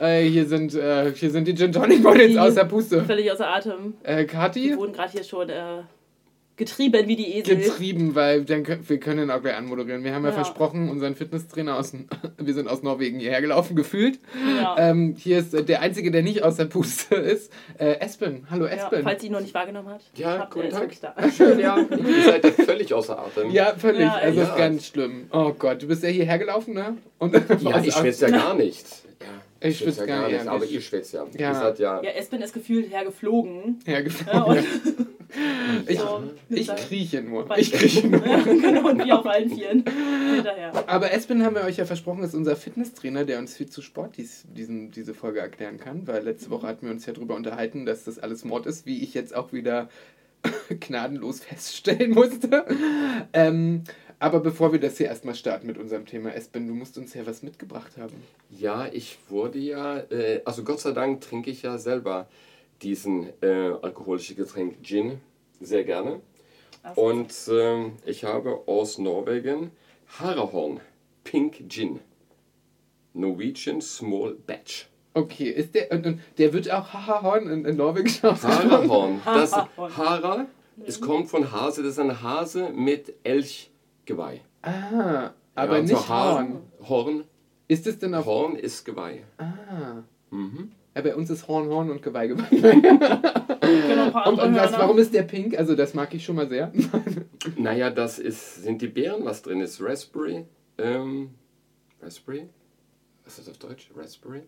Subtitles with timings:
[0.00, 3.04] Äh, hier, sind, äh, hier sind die Gin Tonic Models Die- außer Puste.
[3.04, 3.94] Völlig außer Atem.
[4.02, 4.70] Äh, Kathi?
[4.70, 5.82] Die wurden gerade hier schon äh,
[6.56, 7.56] getrieben wie die Esel.
[7.56, 10.02] Getrieben, weil dann können, wir können auch gleich anmoderieren.
[10.02, 10.34] Wir haben ja, Ja.
[10.34, 11.92] versprochen, unseren Fitnesstrainer aus,
[12.38, 14.18] wir sind aus Norwegen hierher gelaufen, gefühlt.
[14.60, 14.74] Ja.
[14.76, 17.52] Ähm, hier ist äh, der Einzige, der nicht aus der Puste ist.
[17.78, 18.44] Äh, Espen.
[18.50, 19.02] Hallo ja, Espen.
[19.04, 20.00] falls sie ihn noch nicht wahrgenommen hat.
[20.16, 20.90] Ja, habt guten Tag.
[21.00, 21.14] da.
[21.36, 21.78] Schön, ja.
[21.78, 23.50] Ihr seid ja völlig außer Atem.
[23.52, 24.00] Ja, völlig.
[24.00, 25.28] Ja, also ist ganz schlimm.
[25.32, 26.96] Oh Gott, du bist ja hierher gelaufen, ne?
[27.18, 28.84] Und Ja, ich schwitze ja gar nicht.
[29.60, 31.26] Ich schwitze gar nicht, Aber ich- ihr schwitzt ja.
[31.36, 31.48] Ja.
[31.50, 32.02] Ihr seid ja.
[32.02, 33.80] Ja, Espen ist gefühlt hergeflogen.
[33.86, 34.56] Ja, Ja,
[35.86, 37.46] Ich, so mit ich krieche nur.
[37.58, 38.20] Ich krieche nur.
[38.44, 39.84] genau, und wir auf allen Vieren
[40.34, 40.72] hinterher.
[40.86, 44.16] Aber Espen haben wir euch ja versprochen, ist unser Fitnesstrainer, der uns viel zu Sport
[44.16, 47.84] dies, diesen, diese Folge erklären kann, weil letzte Woche hatten wir uns ja darüber unterhalten,
[47.84, 49.90] dass das alles Mord ist, wie ich jetzt auch wieder
[50.80, 52.64] gnadenlos feststellen musste.
[53.34, 53.84] Ähm,
[54.18, 57.26] aber bevor wir das hier erstmal starten mit unserem Thema, Espen, du musst uns ja
[57.26, 58.14] was mitgebracht haben.
[58.50, 59.98] Ja, ich wurde ja.
[59.98, 62.28] Äh, also Gott sei Dank trinke ich ja selber
[62.82, 65.20] diesen äh, alkoholischen Getränk Gin
[65.60, 66.20] sehr gerne.
[66.82, 69.72] Also, Und ähm, ich habe aus Norwegen
[70.18, 70.80] Harahorn
[71.24, 72.00] Pink Gin.
[73.14, 74.88] Norwegian Small Batch.
[75.14, 78.70] Okay, ist der, und, und der wird auch Hahahorn in, in Norwegisch ausgesprochen?
[78.70, 79.20] Harahorn.
[79.24, 79.52] Das.
[79.96, 80.46] Hara,
[80.86, 83.14] es kommt von Hase, das ist ein Hase mit
[84.08, 84.40] Elchgeweih.
[84.62, 86.62] Ah, aber Ja, nicht Horn.
[86.88, 87.24] Horn.
[87.68, 88.24] Ist es denn auf...
[88.26, 89.24] Horn ist Geweih.
[89.36, 90.02] Ah.
[90.30, 90.72] Mhm.
[90.94, 92.48] Ja, bei uns ist Horn, Horn und Geweih, Geweih.
[94.24, 95.58] Und, und was, warum ist der pink?
[95.58, 96.72] Also das mag ich schon mal sehr.
[97.56, 99.82] Naja, das ist, sind die Beeren, was drin ist.
[99.82, 100.46] Raspberry.
[100.78, 101.34] Ähm,
[102.00, 102.48] Raspberry?
[103.24, 103.90] Was ist das auf Deutsch?
[103.94, 104.44] Raspberry?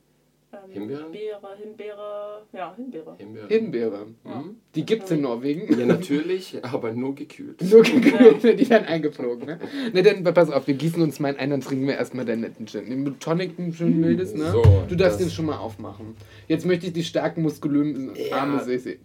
[0.53, 1.13] Ähm, Himbeeren?
[1.13, 3.15] Beere, Himbeere, ja, Himbeere.
[3.19, 3.49] Himbeeren.
[3.49, 4.07] Himbeere.
[4.25, 4.57] Mhm.
[4.75, 5.79] Die gibt's in Norwegen.
[5.79, 7.63] Ja, natürlich, aber nur gekühlt.
[7.71, 9.61] Nur gekühlt, die werden eingeflogen, ne?
[9.93, 12.41] Ne, dann pass auf, wir gießen uns mal ein, ein, dann trinken wir erstmal deinen
[12.41, 12.91] netten Gin.
[12.91, 14.51] Den Tonic, ein schön mildes, ne?
[14.51, 16.17] So, du darfst das- den schon mal aufmachen.
[16.49, 18.37] Jetzt möchte ich die starken, muskulösen Ja.
[18.39, 18.99] Arme sehen.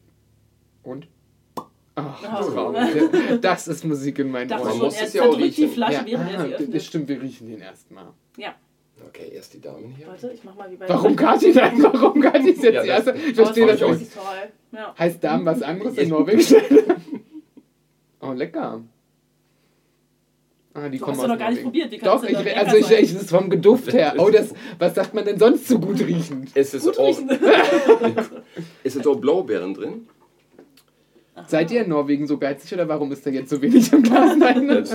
[0.81, 1.07] Und?
[1.93, 2.51] Ach, Oh.
[2.51, 2.75] Traum.
[3.41, 4.69] Das ist Musik in meinen Man Ohren.
[4.71, 5.73] schon, muss es ja auch zerdrückt die riechen.
[5.75, 8.07] Flasche, Ja, ah, das stimmt, wir riechen den erstmal.
[8.97, 10.07] Ja, Okay, erst die Damen hier.
[10.07, 11.83] warte, ich mach mal wie bei Warum Kathi denn?
[11.83, 13.27] Warum Kathi ist jetzt Ja, die das- erste?
[13.29, 14.11] Ich verstehe das das ist nicht.
[14.71, 14.95] Ja.
[14.97, 16.41] Heißt Damen was anderes in Norwegen?
[18.21, 18.81] oh, lecker.
[20.73, 21.89] Ah, die Du kommen hast doch noch gar nicht probiert.
[21.91, 24.15] Wie Doch, du ich, also ich, ich, ist vom Geduft her.
[24.17, 26.49] Oh, das, was sagt man denn sonst so gut riechend?
[26.53, 27.29] Es ist, Gut auch, riechen.
[28.83, 30.07] es ist auch Blaubeeren drin.
[31.47, 34.35] Seid ihr in Norwegen so geizig oder warum ist da jetzt so wenig im Glas?
[34.37, 34.85] Nein,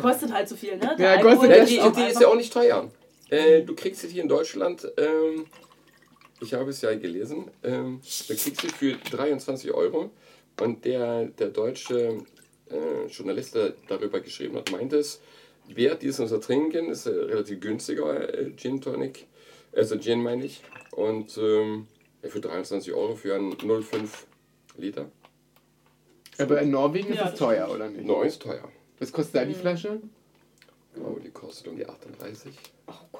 [0.00, 0.94] Kostet halt so viel, ne?
[0.98, 2.88] Ja, Alkohol kostet Ja, das die, ist die ist ja auch nicht teuer.
[3.30, 5.46] Äh, du kriegst sie hier in Deutschland, ähm,
[6.40, 10.10] ich habe es ja gelesen, ähm, du kriegst sie für 23 Euro.
[10.60, 12.18] Und der, der deutsche
[12.68, 15.20] äh, Journalist, der darüber geschrieben hat, meint es,
[15.68, 19.26] wer diesen so trinken, ist äh, relativ günstiger äh, Gin Tonic,
[19.72, 20.62] also Gin meine ich.
[20.90, 21.86] Und ähm,
[22.22, 24.08] für 23 Euro für einen 0,5
[24.78, 25.10] Liter.
[26.38, 28.04] Aber in Norwegen ist Ja, es das teuer, oder nicht?
[28.04, 28.68] Neu ist teuer.
[28.98, 30.00] Was kostet da die Flasche?
[30.96, 32.52] Oh, die kostet um die 38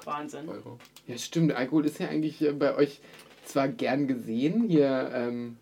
[0.04, 0.48] Wahnsinn.
[0.48, 0.78] Euro.
[1.06, 1.52] Ja, stimmt.
[1.52, 3.00] Alkohol ist ja eigentlich bei euch
[3.44, 5.56] zwar gern gesehen hier, ähm,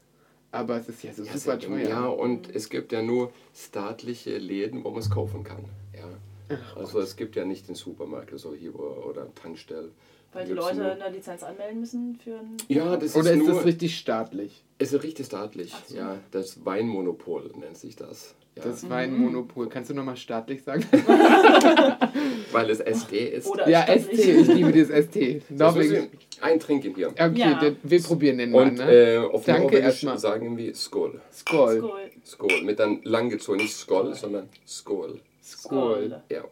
[0.52, 1.88] aber es ist ja so Ja, super teuer.
[1.88, 5.64] Ja, und es gibt ja nur staatliche Läden, wo man es kaufen kann.
[5.94, 6.58] Ja.
[6.76, 9.90] Also es gibt ja nicht den Supermarkt so hier oder Tankstellen.
[10.32, 12.56] Weil die Leute nur- eine Lizenz anmelden müssen für ein.
[12.68, 14.62] Ja, das Oder ist, ist nur, das richtig staatlich?
[14.78, 15.72] es ist richtig staatlich.
[15.74, 15.96] Ach so.
[15.96, 18.34] Ja, das Weinmonopol nennt sich das.
[18.56, 18.62] Ja.
[18.64, 19.68] Das Weinmonopol.
[19.68, 20.82] Kannst du nochmal staatlich sagen?
[22.52, 23.46] Weil es ST ist.
[23.48, 24.18] Oder ja, staatlich.
[24.20, 24.28] ST.
[24.28, 25.50] Ich liebe dieses ST.
[25.50, 25.78] Norwegen.
[25.90, 25.92] müssen
[26.38, 27.08] wir eintrinken hier.
[27.10, 27.60] Okay, Ja.
[27.60, 28.90] dann- wir probieren den mal, Und ne?
[28.90, 30.18] äh, auf Danke Norwegisch erstmal.
[30.18, 31.20] sagen wir Skål.
[31.32, 31.90] Skål.
[32.24, 32.62] Skål.
[32.62, 35.20] Mit einem langgezogen, nicht Skål, sondern Skål.
[35.42, 36.22] Skål.
[36.30, 36.44] Ja,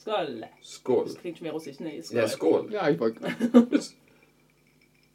[0.00, 0.44] Skål.
[0.62, 1.04] Skål.
[1.04, 1.78] Das klingt schon mehr russisch.
[1.78, 2.16] Nee, Skål.
[2.18, 2.68] Ja, Skål.
[2.72, 3.20] Ja, ich wollte.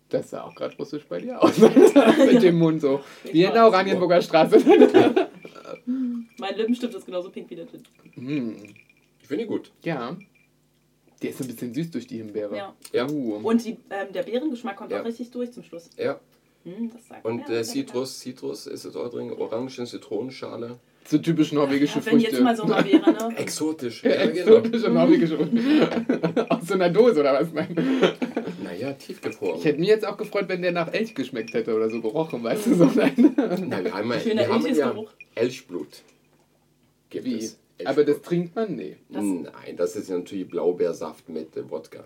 [0.09, 1.57] Das sah auch gerade russisch bei dir aus.
[2.31, 2.99] Mit dem Mund so.
[3.23, 4.57] Wie in der Oranienburger Straße.
[6.37, 7.83] Mein Lippenstift ist genauso pink wie der Gin.
[8.15, 8.55] Hm,
[9.21, 9.71] Ich finde ihn gut.
[9.83, 10.15] ja.
[11.21, 12.55] Der ist ein bisschen süß durch die Himbeere.
[12.55, 12.75] Ja.
[12.91, 13.09] Ja.
[13.09, 13.35] Uh.
[13.41, 15.01] Und die, ähm, der Beerengeschmack kommt Ja.
[15.01, 15.89] auch richtig durch zum Schluss.
[15.97, 16.19] Ja.
[16.65, 20.77] Das sagt Und ja, äh, Citrus, Citrus ist es auch drin, Orangen, Zitronenschale.
[21.07, 22.31] So typisch norwegische Ja, wenn Früchte.
[22.31, 23.33] jetzt mal Sommer wäre, ne?
[23.37, 24.03] Exotisch.
[24.03, 24.55] Ja, genau.
[24.57, 26.45] Exotische norwegische Früchte.
[26.49, 27.53] Aus so einer Dose oder was?
[27.53, 27.75] Nein.
[28.63, 29.59] Naja, tiefgefroren.
[29.59, 32.43] Ich hätte mich jetzt auch gefreut, wenn der nach Elch geschmeckt hätte oder so gerochen,
[32.43, 32.73] weißt du?
[32.75, 33.13] So, nein.
[33.67, 35.11] Na, wir haben, ja- Schöner wir haben ja Elchesgeruch.
[35.35, 36.03] Elchblut.
[37.09, 37.37] Gibt Wie?
[37.37, 37.59] es.
[37.83, 38.75] Aber das trinkt man?
[38.75, 38.97] Nee.
[39.09, 42.03] Das- Nein, das ist ja natürlich Blaubeersaft mit äh, Wodka.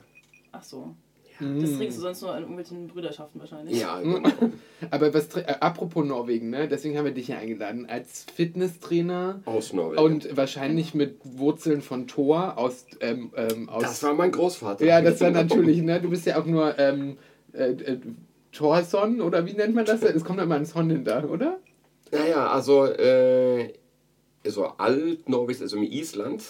[0.51, 0.96] Ach so.
[1.40, 3.80] Ja, Das trinkst du sonst nur an irgendwelchen Brüderschaften wahrscheinlich.
[3.80, 4.28] Ja, genau.
[4.92, 6.68] Aber was, tr- äh, apropos Norwegen, ne?
[6.68, 7.86] deswegen haben wir dich hier eingeladen.
[7.86, 10.01] Als Fitnesstrainer Aus Norwegen.
[10.04, 12.86] und wahrscheinlich mit Wurzeln von Thor aus.
[13.00, 14.84] Ähm, ähm, aus das war mein Großvater.
[14.86, 16.01] ja, das war natürlich, ne?
[16.01, 17.18] Du bist ja auch nur ähm,
[17.54, 18.00] äh, äh,
[18.51, 20.01] Thorson oder wie nennt man das?
[20.01, 21.60] Es kommt immer ein Son hinter, oder?
[22.12, 23.72] Naja, also, äh,
[24.51, 26.44] so Altnorwegisch, also in Island,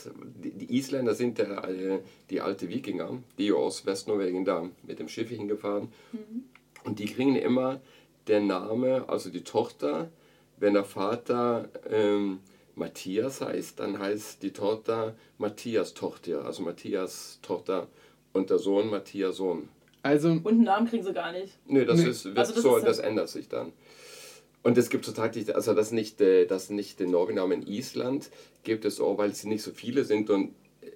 [0.43, 1.99] die, die Isländer sind ja äh,
[2.29, 5.89] die alte Wikinger, die aus Westnorwegen da mit dem Schiff hingefahren.
[6.83, 7.81] Und die kriegen immer
[8.27, 10.09] den Name, also die Tochter,
[10.57, 12.39] wenn der Vater ähm,
[12.75, 17.87] Matthias heißt, dann heißt die Tochter Matthias Tochter, also Matthias Tochter
[18.33, 19.69] und der Sohn Matthias Sohn.
[20.01, 21.57] Also, Und einen Namen kriegen sie gar nicht.
[21.67, 22.09] Nö, das, Nee.
[22.09, 23.73] ist, wird Also das so, ist das, ändert sich dann.
[24.61, 28.29] Und es gibt so tatsächlich, also das nicht, äh, das nicht den Norwegennamen in Island
[28.63, 30.53] gibt es auch, weil es nicht so viele sind und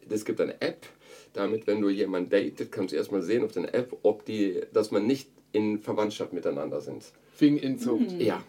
[0.10, 0.86] es gibt eine App,
[1.34, 4.92] damit wenn du jemanden datet, kannst du erstmal sehen auf der App, ob die, dass
[4.92, 7.04] man nicht in Verwandtschaft miteinander sind.
[7.40, 8.12] wegen Inzucht.
[8.20, 8.44] Ja.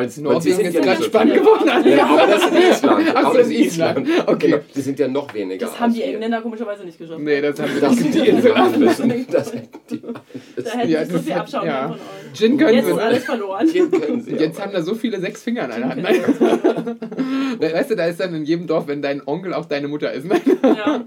[0.00, 1.88] Weil, weil sie Norwegen sind ist ja gerade nicht so spannend geworden.
[1.90, 2.52] Ja, aber das ist
[2.82, 3.06] Island.
[3.14, 4.08] Ach aber das ist Island.
[4.26, 4.46] Okay.
[4.50, 5.66] Genau, die sind ja noch weniger.
[5.66, 6.02] Das haben die.
[6.02, 7.20] Engländer komischerweise nicht geschafft.
[7.20, 8.14] Nee, das haben wir Das nicht.
[8.14, 9.26] die Insel müssen.
[9.30, 11.82] Das die Da hätten Ja, sie so das viel abschauen ja.
[11.88, 12.00] von euch.
[12.38, 12.92] Gin können Jetzt sie.
[12.92, 13.66] ist alles verloren.
[13.72, 14.30] Gehen können sie.
[14.32, 16.02] Jetzt aber- haben da so viele sechs Finger an einer Hand.
[17.60, 20.26] Weißt du, da ist dann in jedem Dorf, wenn dein Onkel auch deine Mutter ist.
[20.62, 21.04] Ja.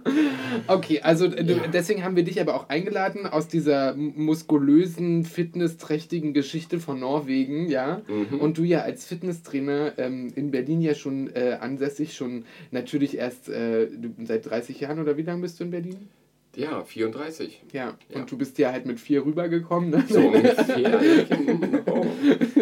[0.67, 1.55] Okay, also du, Ja.
[1.71, 8.01] deswegen haben wir dich aber auch eingeladen aus dieser muskulösen, fitnessträchtigen Geschichte von Norwegen, ja.
[8.07, 8.39] Mhm.
[8.39, 13.49] Und du ja als Fitnesstrainer ähm, in Berlin ja schon äh, ansässig, schon natürlich erst
[13.49, 13.87] äh,
[14.25, 16.09] seit 30 Jahren oder wie lange bist du in Berlin?
[16.55, 17.63] Ja, 34.
[17.71, 17.97] Ja.
[18.09, 18.19] Ja.
[18.19, 19.89] Und du bist ja halt mit vier rübergekommen.
[19.89, 20.03] Ne?
[20.07, 21.01] So ungefähr.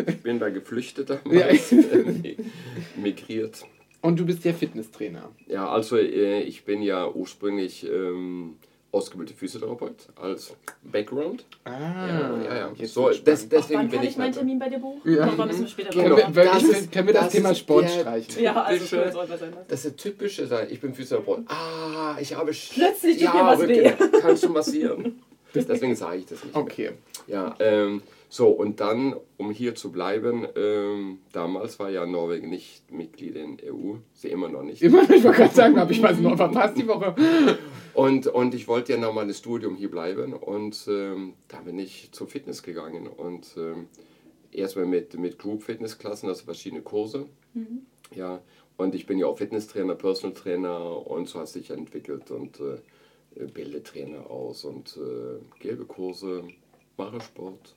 [0.07, 1.77] Ich bin da geflüchtet damals, Ja.
[1.77, 2.35] äh,
[3.01, 3.63] migriert.
[4.01, 5.29] Und du bist ja Fitnesstrainer.
[5.47, 8.55] Ja, also äh, ich bin ja ursprünglich ähm,
[8.91, 10.53] ausgebildeter Physiotherapeut als
[10.83, 11.45] Background.
[11.63, 11.71] Ah,
[12.07, 12.85] Ja, ja, ja.
[12.87, 15.01] So, das, deswegen Wann bin kann ich meinen nicht- Termin bei dir buchen?
[15.13, 15.25] Ja.
[15.27, 18.43] Müssen wir später Können wir, Das ist- können wir das, das Thema Sport der- streichen?
[18.43, 19.53] Ja, also Typische- das sein lassen.
[19.67, 21.45] Das ist der typische, da- ich bin Physiotherapeut.
[21.47, 24.11] Ah, ich habe Plötzlich tut ja, mir was Rücken.
[24.21, 25.21] Kannst du massieren?
[25.53, 26.55] Deswegen sage ich das nicht.
[26.55, 26.91] Okay.
[27.27, 28.01] Ja, ähm,
[28.33, 33.57] so und dann, um hier zu bleiben, ähm, damals war ja Norwegen nicht Mitglied in
[33.61, 34.81] EU, sie immer noch nicht.
[34.81, 37.13] Immer, ich wollte gerade sagen, habe ich was noch verpasst die Woche.
[37.93, 42.13] Und, und ich wollte ja nach meinem Studium hier bleiben und ähm, da bin ich
[42.13, 43.89] zur Fitness gegangen und ähm,
[44.53, 47.25] erstmal mit, mit Group Fitness Klassen, also verschiedene Kurse.
[48.15, 48.41] Ja,
[48.77, 53.45] und ich bin ja auch Fitnesstrainer, Personal Trainer und so hat sich entwickelt und äh,
[53.47, 56.45] bilde Trainer aus und äh, gebe Kurse,
[56.95, 57.75] mache Sport.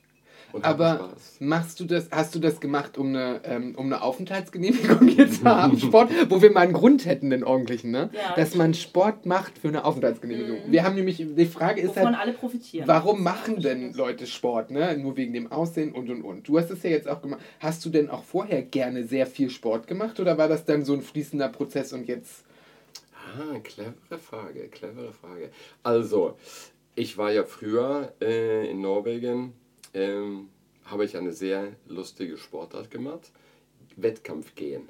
[0.61, 1.35] Aber Spaß.
[1.39, 5.43] machst du das, hast du das gemacht, um eine, ähm, um eine Aufenthaltsgenehmigung hier zu
[5.43, 5.77] haben?
[5.79, 8.09] Sport, wo wir mal einen Grund hätten, den ordentlichen, ne?
[8.13, 10.59] Ja, Dass man Sport macht für eine Aufenthaltsgenehmigung.
[10.67, 12.87] Wir haben nämlich, die Frage ist Wovon halt, alle profitieren.
[12.87, 14.97] warum machen denn Leute Sport, ne?
[14.97, 16.47] Nur wegen dem Aussehen und und und.
[16.47, 17.41] Du hast es ja jetzt auch gemacht.
[17.59, 20.93] Hast du denn auch vorher gerne sehr viel Sport gemacht oder war das dann so
[20.93, 22.43] ein fließender Prozess und jetzt?
[23.37, 25.49] Ah, clevere Frage, clevere Frage.
[25.83, 26.37] Also,
[26.95, 29.53] ich war ja früher äh, in Norwegen,
[29.95, 30.49] ähm,
[30.85, 33.31] habe ich eine sehr lustige Sportart gemacht.
[33.95, 34.89] Wettkampf gehen.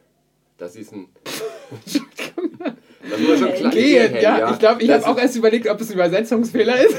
[0.57, 1.07] Das ist ein.
[1.85, 2.01] das
[3.27, 3.71] war schon klar.
[3.71, 4.51] Gehen, ja.
[4.51, 6.97] Ich glaube, ich habe auch erst überlegt, ob es ein Übersetzungsfehler ist.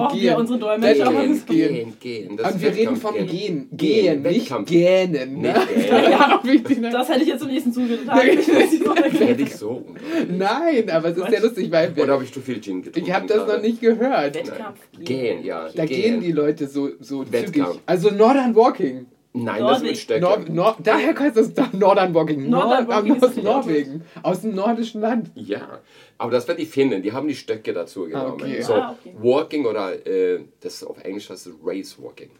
[0.00, 0.28] Brauchen Gehen.
[0.30, 1.12] wir unsere Dolmetscher?
[1.12, 1.42] Gehen.
[1.46, 2.36] Gehen, gehen.
[2.36, 3.26] Das Und wir reden vom gehen.
[3.26, 3.68] Gehen.
[3.70, 4.70] Gehen, Gehen, nicht Wettkampf.
[4.70, 5.40] gähnen.
[5.40, 5.54] Ne?
[5.54, 6.10] Nicht gähnen.
[6.10, 6.90] ja, auch wichtig, ne?
[6.90, 8.16] Das hätte ich jetzt zum nächsten zugetan.
[8.18, 9.84] Werde ich so?
[10.28, 13.08] Nein, aber es ist sehr lustig, weil Oder habe ich zu viel Gin getrunken?
[13.08, 14.34] ich habe das noch nicht gehört.
[14.34, 14.80] Wettkampf.
[15.00, 15.68] Gehen, ja.
[15.74, 17.32] Da gehen die Leute so, so zügig.
[17.32, 17.78] Wettkampf.
[17.86, 19.06] Also Northern Walking.
[19.32, 19.86] Nein, das Norwegen.
[19.86, 20.20] sind Stöcke.
[20.20, 22.50] Nor Nor daher heißt das doch Northern Walking.
[22.50, 24.04] Northern Nord Walking ist aus das Norwegen.
[24.22, 25.30] Aus dem nordischen Land.
[25.36, 25.78] Ja,
[26.18, 28.32] aber das werden die Finnen, die haben die Stöcke dazu genommen.
[28.42, 28.60] Okay.
[28.62, 29.14] So, Ah, okay.
[29.20, 32.30] Walking oder äh, das auf Englisch heißt es Race Walking.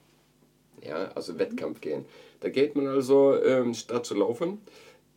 [0.82, 2.04] Ja, also Wettkampf gehen.
[2.40, 4.58] Da geht man also ähm, statt zu laufen.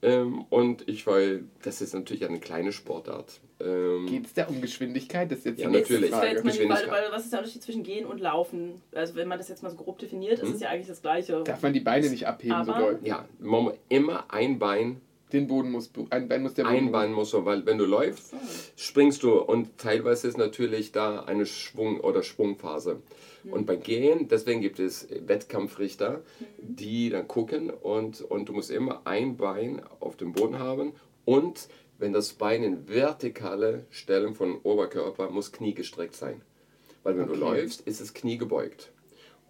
[0.03, 3.39] Ähm, und ich, weil das ist natürlich eine kleine Sportart.
[3.61, 5.31] Ähm, Geht es da um Geschwindigkeit?
[5.31, 6.09] Das ist jetzt Ja, natürlich.
[6.11, 6.41] Frage.
[6.41, 6.91] Geschwindigkeit.
[6.91, 8.81] weil was ist der Unterschied zwischen Gehen und Laufen?
[8.93, 10.49] Also wenn man das jetzt mal so grob definiert, Hm?
[10.49, 11.41] ist es ja eigentlich das Gleiche.
[11.43, 12.99] Darf man die Beine nicht abheben so Aber- doll?
[13.03, 14.99] ja, man muss immer ein Bein,
[15.31, 17.85] Den Boden muss, ein Bein muss der Boden ein Bein muss so, weil wenn du
[17.85, 18.35] läufst,
[18.75, 22.21] springst du und teilweise ist natürlich da eine Schwung- oder
[23.43, 23.59] Sprungphase.
[23.59, 26.21] Und beim Gehen, deswegen gibt es Wettkampfrichter,
[26.57, 30.93] die dann gucken und, und du musst immer ein Bein auf dem Boden haben
[31.25, 31.67] und
[31.99, 36.41] wenn das Bein in vertikale Stellung von Oberkörper muss Knie gestreckt sein.
[37.03, 37.41] Weil wenn du Okay.
[37.41, 38.91] läufst, ist das Knie gebeugt.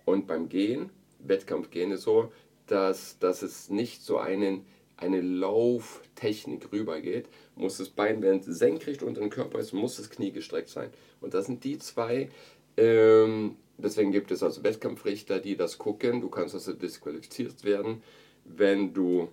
[0.06, 2.32] Und beim Gehen, Wettkampfgehen ist so,
[2.68, 4.66] dass, dass es nicht so einen,
[4.98, 10.10] eine Lauftechnik rübergeht, muss das Bein, wenn es senkrecht unter den Körper ist, muss das
[10.10, 10.90] Knie gestreckt sein.
[11.22, 12.30] Und das sind die zwei,
[12.78, 16.22] ähm, deswegen gibt es also Wettkampfrichter, die das gucken.
[16.22, 18.02] Du kannst also disqualifiziert werden,
[18.46, 19.30] wenn du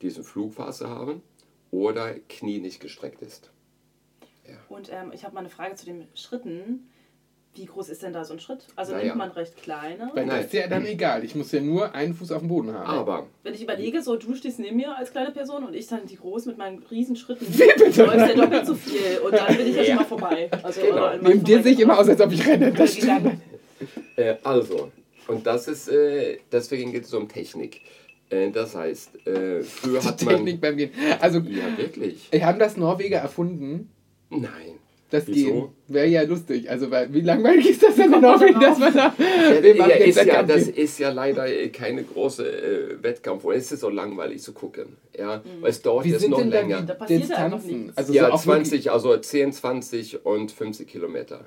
[0.00, 1.22] diese Flugphase haben
[1.70, 3.50] oder Knie nicht gestreckt ist.
[4.68, 6.88] Und ähm, ich habe mal eine Frage zu den Schritten.
[7.54, 8.66] Wie groß ist denn da so ein Schritt?
[8.76, 9.04] Also Naja.
[9.06, 10.10] nimmt man recht kleine?
[10.14, 10.26] Nein.
[10.26, 11.22] das ist ja dann egal.
[11.22, 12.86] Ich muss ja nur einen Fuß auf dem Boden haben.
[12.98, 16.06] Aber Wenn ich überlege, so du stehst neben mir als kleine Person und ich dann
[16.06, 18.04] die groß mit meinen riesen Schritten, Wie bitte?
[18.04, 20.50] läufst ja doppelt so viel und dann bin ich ja schon mal vorbei.
[20.62, 21.14] Also, Genau.
[21.20, 22.72] Neben dir sehe ich immer aus, als ob ich renne.
[22.72, 23.38] Das stimmt.
[24.22, 24.90] Äh, also,
[25.28, 27.80] und das ist, äh, deswegen geht es um Technik.
[28.30, 30.36] Äh, das heißt, äh, früher hat man.
[30.36, 30.90] Technik beim Gehen.
[31.20, 32.30] Also, Ja, wirklich?
[32.42, 33.90] haben das Norweger erfunden?
[34.30, 34.78] Nein.
[35.10, 35.50] Das Wieso?
[35.52, 35.68] Gehen.
[35.88, 36.70] Wäre ja lustig.
[36.70, 39.14] Also, weil, wie langweilig ist das denn in Norwegen, dass man da.
[39.18, 43.44] Ja, ja, ist ja, das ist ja leider äh, keine große äh, Wettkampf.
[43.44, 44.96] Und es ist so langweilig zu gucken.
[45.14, 45.42] Ja?
[45.60, 46.80] Weil es dauert jetzt noch länger.
[46.80, 47.80] Da passiert Distanzen?
[47.82, 47.96] nichts.
[47.98, 51.44] Also ja, so auch wirklich- 20, also 10, 20 und 50 Kilometer.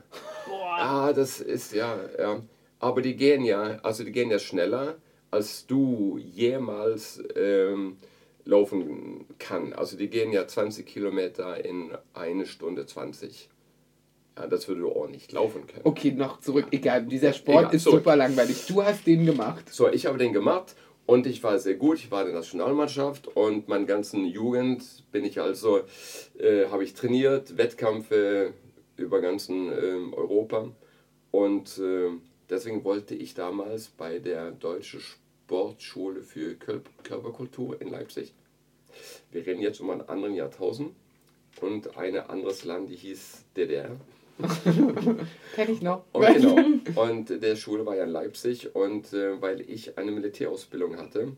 [0.48, 0.78] Boah.
[0.78, 2.42] Ah, das ist ja, ja.
[2.80, 4.96] Aber die gehen ja, also die gehen ja schneller,
[5.32, 7.98] als du jemals ähm,
[8.46, 9.74] laufen kann.
[9.74, 13.50] Also die gehen ja 20 Kilometer in eine Stunde 20.
[14.38, 15.82] Ja, das würde du auch nicht laufen können.
[15.84, 16.68] Okay, noch zurück.
[16.72, 18.00] Egal, dieser Sport Egal, ist zurück.
[18.00, 18.66] super langweilig.
[18.68, 19.74] Du hast den gemacht.
[19.74, 22.00] So, ich habe den gemacht und ich war sehr gut.
[22.00, 25.82] Ich war in der Nationalmannschaft und meine ganzen Jugend bin ich also,
[26.38, 28.54] äh, habe ich trainiert, Wettkämpfe
[28.98, 30.70] über ganzen ähm, Europa.
[31.32, 32.10] Und äh,
[32.50, 38.34] deswegen wollte ich damals bei der Deutschen Sportschule für Kör Körperkultur in Leipzig.
[39.32, 40.96] Wir reden jetzt um einen anderen Jahrtausend
[41.62, 43.98] und ein anderes Land, die hieß DDR.
[45.56, 46.04] Kenn ich noch.
[46.12, 47.02] Und, genau.
[47.02, 51.34] und der Schule war ja in Leipzig und äh, weil ich eine Militärausbildung hatte,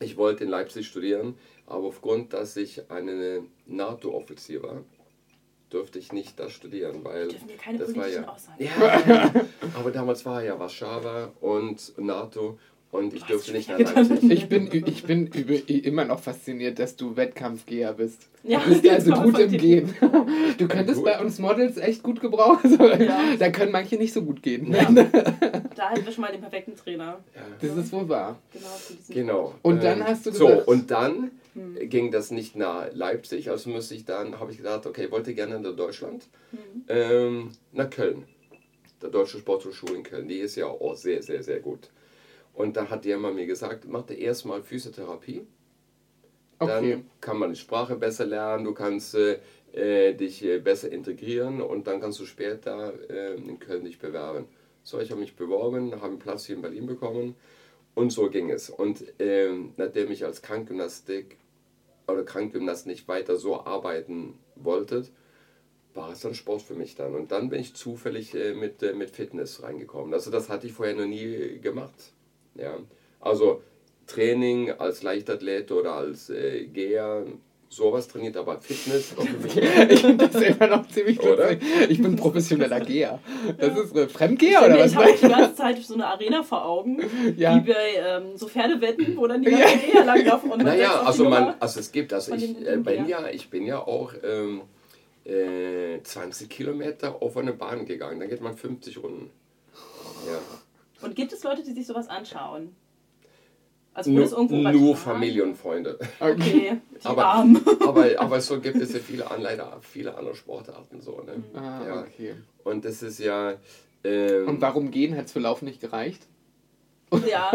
[0.00, 1.36] ich wollte in Leipzig studieren,
[1.66, 4.84] aber aufgrund, dass ich eine NATO-Offizier war,
[5.74, 8.64] durfte ich nicht da studieren, weil Dürfen wir keine das war politischen ja, Aussagen.
[8.64, 9.32] ja,
[9.78, 11.00] aber damals war ja Warschau
[11.40, 12.58] und NATO
[12.92, 14.30] und ich durfte nicht nach Leipzig.
[14.30, 18.28] Ich bin, ich bin über, immer noch fasziniert, dass du Wettkampfgeher bist.
[18.44, 19.50] Ja, Du bist also gut im.
[19.50, 19.94] Gehen.
[20.58, 22.78] Du könntest bei uns Models echt gut gebrauchen.
[23.00, 23.34] Ja.
[23.36, 24.72] Da können manche nicht so gut gehen.
[24.72, 24.88] Ja.
[25.74, 27.18] Da hätten wir schon mal den perfekten Trainer.
[27.60, 28.38] Das ist wohl wahr.
[28.52, 28.68] Genau,
[29.08, 29.54] Genau.
[29.62, 31.32] Und dann hast du So, gesagt- und dann
[31.88, 35.60] ging das nicht nach Leipzig, also musste ich dann, habe ich gedacht, okay, wollte gerne
[35.60, 36.28] nach Deutschland,
[36.88, 38.24] ähm, nach Köln.
[39.02, 41.90] Der Deutsche Sporthochschule in Köln, die ist ja auch sehr, sehr, sehr gut.
[42.54, 45.46] Und da hat die immer mir gesagt, mach dir erstmal Physiotherapie,
[46.58, 46.90] Okay.
[46.92, 49.38] dann kann man die Sprache besser lernen, du kannst äh,
[49.72, 54.46] äh, dich äh, besser integrieren und dann kannst du später äh, in Köln dich bewerben.
[54.82, 57.34] So, ich habe mich beworben, habe einen Platz hier in Berlin bekommen
[57.94, 58.70] und so ging es.
[58.70, 61.38] Und ähm, nachdem ich als Krankgymnastik
[62.06, 65.06] oder Krankgymnast nicht weiter so arbeiten wollte,
[65.94, 67.14] war es dann Sport für mich dann.
[67.14, 70.12] Und dann bin ich zufällig äh, mit, äh, mit Fitness reingekommen.
[70.12, 72.12] Also das hatte ich vorher noch nie gemacht.
[72.56, 72.78] Ja.
[73.20, 73.62] Also
[74.06, 77.24] Training als Leichtathlet oder als äh, Geher,
[77.74, 79.14] sowas trainiert, aber Fitness
[79.88, 81.50] Ich finde das immer noch ziemlich Oder?
[81.52, 81.62] lustig.
[81.90, 83.18] Ich bin professioneller Geher.
[83.58, 84.92] Das ist äh, Fremdgeher oder was?
[84.92, 87.00] ich habe die ganze Zeit so eine Arena vor Augen,
[87.36, 87.56] Ja.
[87.56, 89.58] wie bei ähm, so Pferdewetten, wo dann die Ja.
[89.58, 93.06] ganzen Rehe langlaufen und Naja, also man, also es gibt, also ich äh, bin Geher.
[93.06, 94.62] ja, ich bin ja auch ähm,
[95.24, 98.20] äh, 20 Kilometer auf eine Bahn gegangen.
[98.20, 99.30] Da geht man 50 Runden.
[100.26, 100.38] Ja.
[101.06, 102.74] Und gibt es Leute, die sich sowas anschauen?
[103.94, 104.96] Also Nur, irgendwo nur?
[104.96, 105.98] Familie und Freunde.
[106.18, 107.60] Okay, die Aber- Armen.
[107.86, 111.20] aber, aber so gibt es ja viele, an- leider viele andere Sportarten so.
[111.22, 111.42] Ne?
[111.54, 112.00] Ah, Ja.
[112.00, 112.34] okay.
[112.64, 113.54] Und das ist ja.
[114.02, 115.16] Ähm, Und warum gehen?
[115.16, 116.26] Hat es für Laufen nicht gereicht?
[117.28, 117.50] Ja,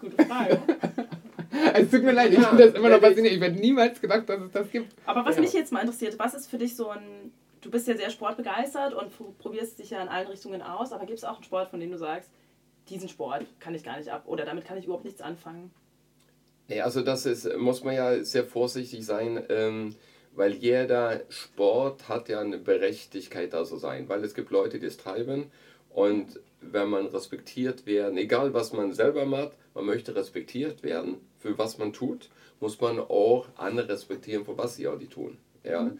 [0.00, 0.60] gute Frage.
[1.74, 3.38] Es tut mir leid, ich Ja, finde das immer noch faszinierend.
[3.40, 4.92] Ich hätte niemals gedacht, dass es das gibt.
[5.06, 5.42] Aber was Ja.
[5.42, 7.32] mich jetzt mal interessiert, was ist für dich so ein.
[7.60, 11.04] Du bist ja sehr sportbegeistert und pro- probierst dich ja in allen Richtungen aus, aber
[11.06, 12.30] gibt es auch einen Sport, von dem du sagst,
[12.88, 15.70] diesen Sport kann ich gar nicht ab oder damit kann ich überhaupt nichts anfangen?
[16.68, 19.94] Nee, also das ist, muss man ja sehr vorsichtig sein, ähm,
[20.34, 24.86] weil jeder Sport hat ja eine Berechtigkeit da so sein, weil es gibt Leute, die
[24.86, 25.50] es treiben
[25.90, 31.56] und wenn man respektiert werden, egal was man selber macht, man möchte respektiert werden für
[31.58, 32.28] was man tut,
[32.60, 35.38] muss man auch andere respektieren für was sie auch die tun.
[35.62, 35.90] Ja.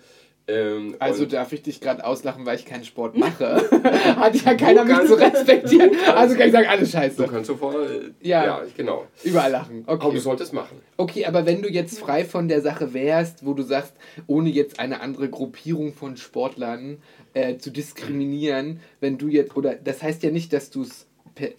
[0.49, 3.69] Ähm, Also darf ich dich gerade auslachen, weil ich keinen Sport mache.
[4.17, 5.91] Hat ja keiner mich zu respektieren.
[5.91, 7.25] du Also kann ich sagen, alles du scheiße.
[7.27, 8.45] kannst sofort, äh, Ja.
[8.45, 9.07] ja, genau.
[9.25, 9.83] Überall lachen.
[9.87, 10.19] Aber du Okay.
[10.19, 10.81] solltest machen.
[10.97, 13.95] Okay, aber wenn du jetzt frei von der Sache wärst, wo du sagst,
[14.29, 16.99] ohne jetzt eine andere Gruppierung von Sportlern
[17.35, 21.06] äh, zu diskriminieren, wenn du jetzt, oder das heißt ja nicht, dass du es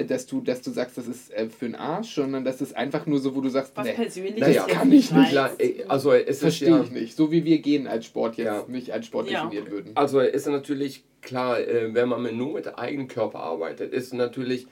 [0.07, 3.05] dass du, dass du sagst, das ist äh, für den Arsch, sondern das ist einfach
[3.05, 5.29] nur so, wo du sagst, Was nee, persönlich das jetzt kann ich nicht.
[5.29, 7.15] Klar, ey, also es verstehe ja, ich nicht.
[7.15, 8.65] So wie wir gehen als Sport jetzt Ja.
[8.67, 9.43] nicht als Sport Ja.
[9.45, 9.91] definieren würden.
[9.95, 14.65] Also ist natürlich klar, äh, wenn man nur mit dem eigenen Körper arbeitet, ist natürlich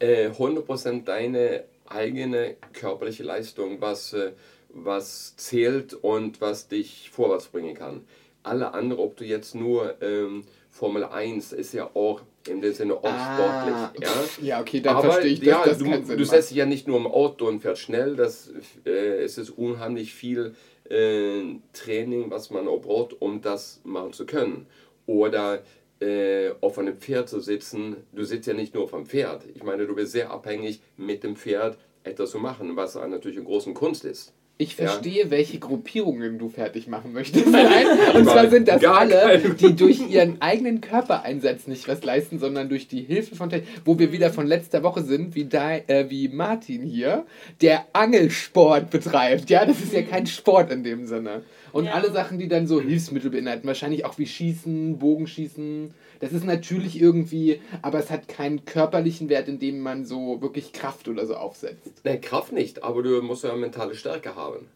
[0.00, 4.32] äh, 100% deine eigene körperliche Leistung, was, äh,
[4.70, 8.04] was zählt und was dich vorwärts bringen kann.
[8.42, 12.94] Alle andere, ob du jetzt nur ähm, Formel 1 ist ja auch in dem Sinne
[12.94, 14.08] auch Ah, sportlich.
[14.08, 14.46] Ja?
[14.46, 16.26] Ja, okay, dann Aber verstehe ich, ja, das du, Sinn du macht.
[16.30, 18.52] setzt dich ja nicht nur im Auto und fährst schnell, das,
[18.86, 20.54] äh, es ist unheimlich viel
[20.88, 21.42] äh,
[21.72, 24.66] Training, was man auch braucht, um das machen zu können.
[25.06, 25.62] Oder
[26.00, 29.44] äh, auf einem Pferd zu sitzen, du sitzt ja nicht nur auf einem Pferd.
[29.54, 33.46] Ich meine, du bist sehr abhängig mit dem Pferd etwas zu machen, was natürlich eine
[33.46, 34.32] große Kunst ist.
[34.60, 34.88] Ich Ja.
[34.88, 37.46] verstehe, welche Gruppierungen du fertig machen möchtest.
[37.46, 42.68] Nein, und zwar sind das alle, die durch ihren eigenen Körpereinsatz nicht was leisten, sondern
[42.68, 43.68] durch die Hilfe von Technik.
[43.86, 47.24] Wo wir wieder von letzter Woche sind, wie, da, äh, wie Martin hier,
[47.62, 49.48] der Angelsport betreibt.
[49.48, 51.40] Ja, das ist ja kein Sport in dem Sinne.
[51.72, 51.92] Und Ja.
[51.92, 55.94] alle Sachen, die dann so Hilfsmittel beinhalten, wahrscheinlich auch wie Schießen, Bogenschießen.
[56.20, 60.72] Das ist natürlich irgendwie, aber es hat keinen körperlichen Wert, in dem man so wirklich
[60.72, 62.04] Kraft oder so aufsetzt.
[62.04, 64.68] Ne, Kraft nicht, aber du musst ja mentale Stärke haben.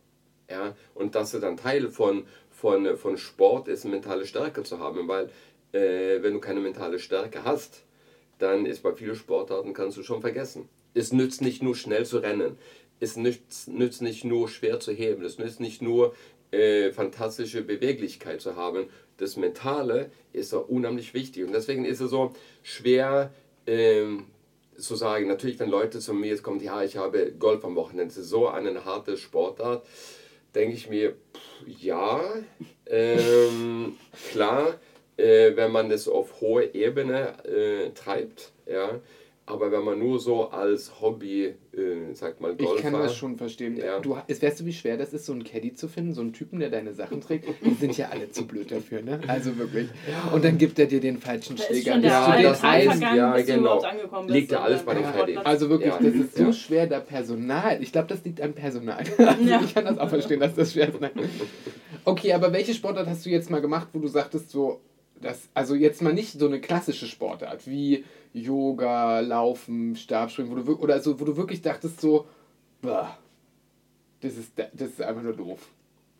[0.51, 0.75] Ja?
[0.95, 5.29] Und das ist dann Teil von, von, von Sport, ist mentale Stärke zu haben, weil
[5.73, 7.83] äh, wenn du keine mentale Stärke hast,
[8.39, 10.69] dann ist bei vielen Sportarten kannst du schon vergessen.
[10.95, 12.57] Es nützt nicht nur schnell zu rennen,
[13.01, 16.15] es nützt, nützt nicht nur schwer zu heben, es nützt nicht nur
[16.51, 18.89] äh, fantastische Beweglichkeit zu haben.
[19.17, 22.33] Das Mentale ist auch unheimlich wichtig und deswegen ist es so
[22.63, 23.33] schwer,
[23.67, 24.27] ähm,
[24.77, 28.07] zu sagen, natürlich, wenn Leute zu mir jetzt kommen, ja, ich habe Golf am Wochenende,
[28.07, 29.87] das ist so eine harte Sportart,
[30.55, 32.21] denke ich mir, pff, ja,
[32.87, 33.97] ähm,
[34.33, 34.75] klar,
[35.17, 39.01] äh, wenn man das auf hoher Ebene äh, treibt, ja,
[39.47, 43.37] aber wenn man nur so als Hobby, äh, sagt mal, Golfer, Ich kann das schon
[43.37, 43.77] verstehen.
[43.77, 43.99] Ja.
[44.01, 46.33] Du, es weißt du, wie schwer das ist, so einen Caddy zu finden, so einen
[46.33, 47.47] Typen, der deine Sachen trägt.
[47.63, 49.21] Die sind ja alle zu blöd dafür, ne?
[49.27, 49.89] Also wirklich.
[50.33, 51.99] Und dann gibt er dir den falschen Da ist Schläger.
[51.99, 52.91] Ja, das Tag Eisen.
[52.91, 53.83] heißt, vergangen, ja, genau.
[54.29, 55.05] Liegt ja alles bei den.
[55.05, 55.47] Sportplatz.
[55.47, 55.99] Also wirklich, Ja.
[56.03, 57.83] das ist so schwer, da Personal.
[57.83, 59.05] Ich glaube, das liegt am Personal.
[59.19, 59.61] Also Ja.
[59.63, 60.99] Ich kann das auch verstehen, dass das schwer ist.
[62.07, 64.81] Okay, aber welche Sportart hast du jetzt mal gemacht, wo du sagtest, so,
[65.21, 70.79] das, also jetzt mal nicht so eine klassische Sportart wie Yoga, Laufen, Stabspringen, wo du,
[70.79, 72.27] oder so, wo du wirklich dachtest, so,
[72.83, 73.17] bah,
[74.21, 75.61] das ist, das ist einfach nur doof.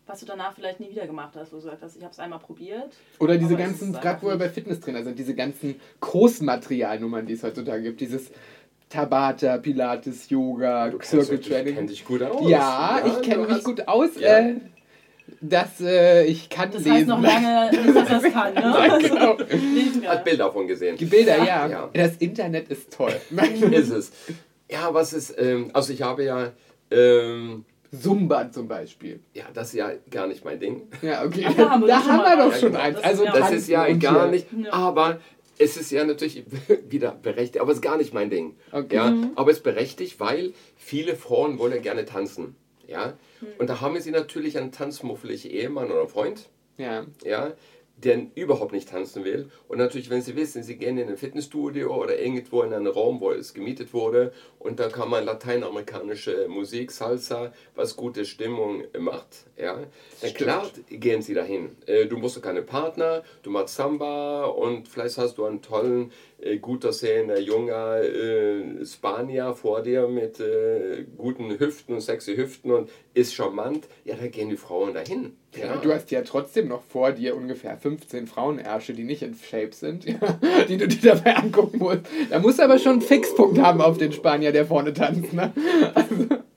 [0.07, 2.19] Was du danach vielleicht nie wieder gemacht hast, wo du gesagt hast, ich habe es
[2.19, 2.93] einmal probiert.
[3.19, 7.81] Oder diese ganzen, gerade wo wir bei Fitnesstrainer sind, diese ganzen Großmaterialnummern, die es heutzutage
[7.83, 8.29] gibt, dieses
[8.89, 11.87] Tabata, Pilates, Yoga, du kennst Circle dich- kenn Training.
[11.87, 12.47] dich gut aus.
[12.49, 14.09] Ja, ich du kenne mich gut aus.
[14.19, 14.37] Ja.
[14.39, 14.55] Äh,
[15.41, 16.93] dass äh, ich kann Das lesen.
[16.93, 18.99] heißt noch lange nicht, dass er es kann, ne?
[19.01, 19.37] genau.
[19.73, 20.23] Lesen Hat.
[20.23, 20.97] Bilder davon gesehen.
[20.97, 21.67] Die Bilder, ja.
[21.67, 21.89] Ja.
[21.93, 23.13] Das Internet ist toll.
[23.71, 24.11] ist es.
[24.69, 26.51] Ja, was ist, ähm, also ich habe ja,
[26.91, 27.65] ähm,
[28.01, 29.19] Zumba zum Beispiel.
[29.33, 30.81] ja, das ist ja gar nicht mein Ding.
[31.01, 31.45] Ja, okay.
[31.47, 32.95] Ach, da haben wir da doch schon haben wir doch schon Ja, eins.
[32.97, 33.31] das- Also ja.
[33.31, 34.73] Das tanzen ist ja und gar nicht, Ja.
[34.73, 35.19] aber
[35.57, 36.43] es ist ja natürlich
[36.89, 38.55] wieder berechtigt, aber es ist gar nicht mein Ding.
[38.73, 38.95] Okay.
[38.97, 42.55] Ja, aber es ist berechtigt, weil viele Frauen wollen ja gerne tanzen.
[42.87, 43.13] Ja,
[43.57, 47.05] und da haben sie natürlich einen tanzmuffeligen Ehemann oder Freund, Ja.
[47.23, 47.53] ja,
[47.97, 49.49] der überhaupt nicht tanzen will.
[49.67, 53.21] Und natürlich, wenn sie wissen, sie gehen in ein Fitnessstudio oder irgendwo in einen Raum,
[53.21, 59.45] wo es gemietet wurde und da kann man lateinamerikanische Musik, Salsa, was gute Stimmung macht,
[59.57, 59.79] ja,
[60.21, 61.75] dann klar gehen sie dahin.
[61.85, 66.57] Äh, Du musst keine Partner, du machst Samba und vielleicht hast du einen tollen, äh,
[66.57, 70.41] gut aussehender junger äh, Spanier vor dir mit
[71.17, 73.87] guten Hüften und sexy Hüften und ist charmant.
[74.03, 75.37] Ja, da gehen die Frauen dahin.
[75.59, 75.77] Ja.
[75.77, 80.05] Du hast ja trotzdem noch vor dir ungefähr 15 Frauenärsche, die nicht in Shape sind,
[80.05, 80.17] ja,
[80.69, 82.01] die du dir dabei angucken musst.
[82.29, 85.33] Da musst du aber schon einen Fixpunkt haben auf den Spanier, der vorne tanzt.
[85.33, 85.53] Ne?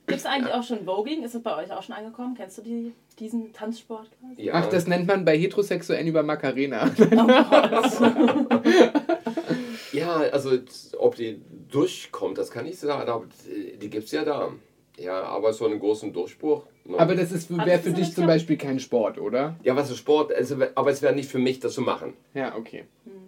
[0.06, 1.22] Gibt es eigentlich auch schon Voging?
[1.22, 2.34] Ist das bei euch auch schon angekommen?
[2.34, 4.42] Kennst du die, diesen Tanzsport quasi?
[4.42, 4.54] ja.
[4.54, 6.90] Ach, das nennt man bei Heterosexuellen über Macarena.
[9.92, 10.50] Ja, also
[10.98, 13.26] ob die durchkommt, das kann ich sagen, aber
[13.80, 14.52] die gibt es ja da.
[14.98, 16.66] Ja, aber so einen großen Durchbruch.
[16.88, 18.26] Noch Aber das ist- wäre für dich zum?
[18.26, 19.56] Beispiel kein Sport, oder?
[19.62, 20.32] ja, was ist Sport?
[20.32, 22.14] Also, aber es wäre nicht für mich, das zu machen.
[22.34, 22.84] Ja, okay.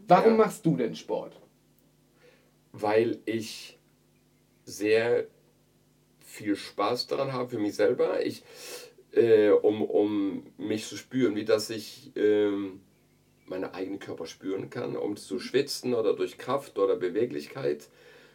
[0.08, 0.36] Warum Ja.
[0.38, 1.36] machst du denn Sport?
[2.72, 3.78] Weil ich
[4.64, 5.26] sehr
[6.24, 8.24] viel Spaß daran habe für mich selber.
[8.24, 8.44] Ich,
[9.12, 12.80] äh, um, um mich zu spüren, wie dass ich ähm,
[13.46, 17.88] meinen eigenen Körper spüren kann, um zu schwitzen oder durch Kraft oder Beweglichkeit.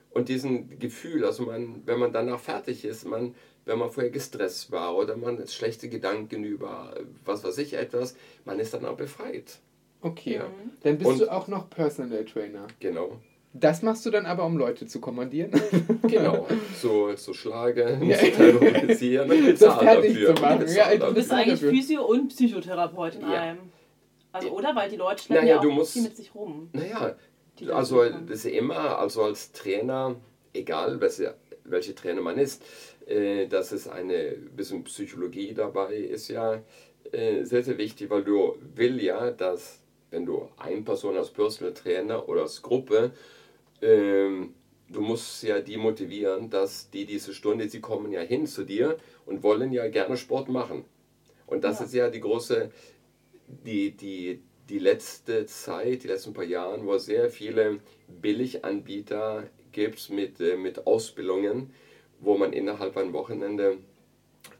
[0.09, 3.33] Und diesen Gefühl, also man, wenn man danach fertig ist, man,
[3.65, 6.93] wenn man vorher gestresst war oder man hat schlechte Gedanken über
[7.25, 9.59] was weiß ich etwas, man ist dann auch befreit.
[10.01, 10.35] Okay.
[10.35, 10.45] Ja.
[10.83, 12.67] Dann bist Und- du auch noch Personal Trainer.
[12.79, 13.19] Genau.
[13.57, 15.51] Das machst du dann aber, um Leute zu kommandieren.
[16.03, 16.45] Genau,
[16.81, 18.17] so, so schlagen, Ja.
[18.19, 20.35] so terrorisieren, bezahlt fertig dafür.
[20.35, 20.65] zu machen.
[20.75, 21.13] Ja, Du dafür.
[21.15, 21.71] bist bin eigentlich dafür.
[21.71, 23.41] Physio- und Psychotherapeut in Ja.
[23.41, 23.57] einem.
[24.33, 24.75] Also, oder?
[24.75, 26.69] Weil die Leute schleppen Naja, ja auch musst- viel mit sich rum.
[26.73, 27.15] Naja,
[27.73, 30.15] also das ist immer, also als Trainer,
[30.53, 32.63] egal welche, welche Trainer man ist,
[33.07, 36.61] äh, dass es eine bisschen Psychologie dabei ist ja
[37.11, 41.73] äh, sehr, sehr wichtig, weil du will ja, dass wenn du eine Person als Personal
[41.73, 43.11] Trainer oder als Gruppe,
[43.81, 44.53] ähm,
[44.89, 48.97] du musst ja die motivieren, dass die diese Stunde, sie kommen ja hin zu dir
[49.25, 50.85] und wollen ja gerne Sport machen.
[51.47, 51.85] Und das Ja.
[51.85, 52.71] ist ja die große,
[53.47, 59.43] die, die, die letzte Zeit, die letzten paar Jahren, wo sehr viele Billiganbieter
[59.75, 61.73] gibt mit, äh, mit Ausbildungen,
[62.21, 63.77] wo man innerhalb ein Wochenende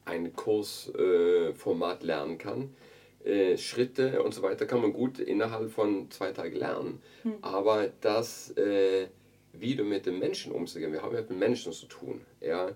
[0.04, 2.75] ein Kursformat äh, Format lernen kann.
[3.23, 7.01] Äh, Schritte und so weiter kann man gut innerhalb von zwei Tagen lernen.
[7.41, 9.08] Aber das, äh,
[9.54, 12.71] wie du mit den Menschen umzugehen, wir haben ja mit Menschen zu tun, ja,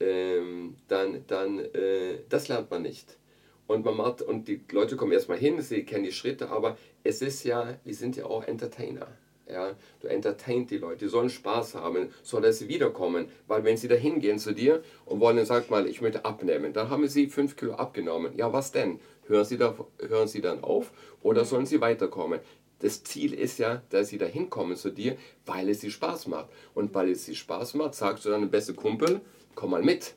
[0.00, 3.18] ähm, dann, dann äh, das lernt man nicht.
[3.66, 7.20] Und, man macht, und die Leute kommen erstmal hin, sie kennen die Schritte, aber es
[7.20, 9.06] ist ja, wir sind ja auch Entertainer.
[9.52, 13.28] Ja, du entertaint die Leute, die sollen Spaß haben, soll dass sie wiederkommen.
[13.46, 16.90] Weil wenn sie da hingehen zu dir und wollen, sag mal, ich möchte abnehmen, dann
[16.90, 18.32] haben sie 5 Kilo abgenommen.
[18.36, 19.00] Ja, was denn?
[19.26, 19.74] Hören sie, da,
[20.08, 22.40] hören sie dann auf oder sollen sie weiterkommen?
[22.80, 26.48] Das Ziel ist ja, dass sie da hinkommen zu dir, weil es sie Spaß macht.
[26.74, 29.20] Und weil es sie Spaß macht, sagst du dann, beste Kumpel,
[29.54, 30.14] komm mal mit.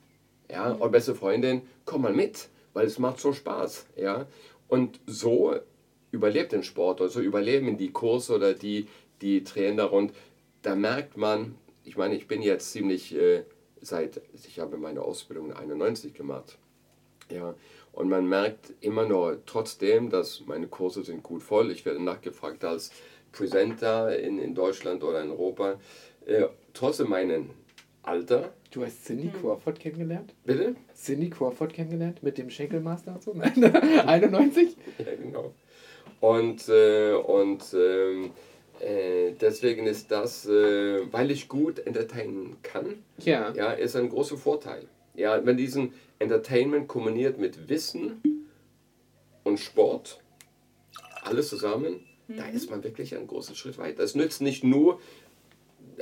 [0.49, 3.85] Ja, oder beste Freundin, komm mal mit, weil es macht so Spaß.
[3.97, 4.25] Ja,
[4.67, 5.55] und so
[6.11, 8.87] überlebt den Sport oder so überleben die Kurse oder die,
[9.25, 10.13] die Trainer und
[10.61, 13.43] da merkt man, ich meine, ich bin jetzt ziemlich äh,
[13.81, 16.57] seit, ich habe meine Ausbildung in 91 gemacht.
[17.31, 17.55] Ja,
[17.91, 21.71] und man merkt immer noch trotzdem, dass meine Kurse sind gut voll.
[21.71, 22.91] Ich werde nachgefragt als
[23.31, 25.79] Presenter in, in Deutschland oder in Europa.
[26.27, 27.49] Äh, trotzdem meinen
[28.03, 30.35] Alter, Du hast Cindy Crawford kennengelernt?
[30.43, 30.75] bitte?
[30.93, 33.33] Cindy Crawford kennengelernt mit dem Schenkelmaster und so?
[33.35, 34.75] Nein, 91?
[34.99, 35.53] Ja, genau.
[36.19, 38.31] Und, äh, und ähm,
[38.85, 43.53] äh, deswegen ist das, äh, weil ich gut entertainen kann, Ja.
[43.53, 44.87] ja, ist ein großer Vorteil.
[45.15, 48.21] Ja, wenn diesen Entertainment kombiniert mit Wissen
[49.43, 50.21] und Sport,
[51.23, 54.03] alles zusammen, da ist man wirklich einen großen Schritt weiter.
[54.03, 54.99] Es nützt nicht nur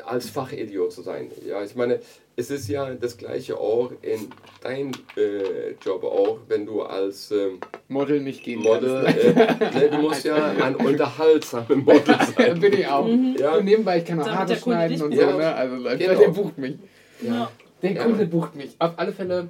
[0.05, 1.29] als Fachidiot zu sein.
[1.47, 1.99] Ja, ich meine,
[2.35, 4.27] es ist ja das gleiche auch in
[4.63, 9.19] deinem äh, Job auch, wenn du als ähm, Model nicht gehen Model, kannst.
[9.75, 12.59] äh, ne, du musst ja ein unterhaltsamer Model sein.
[12.59, 13.07] bin ich auch.
[13.37, 13.55] Ja.
[13.57, 15.19] Und nebenbei, ich kann auch Haare schneiden und bucht.
[15.19, 15.37] so, Ja.
[15.37, 15.55] ne?
[15.55, 16.19] Also Leute, Genau.
[16.19, 16.75] der bucht mich.
[17.21, 17.51] Ja.
[17.83, 18.03] Der Ja.
[18.03, 18.75] Kunde bucht mich.
[18.79, 19.47] Auf alle Fälle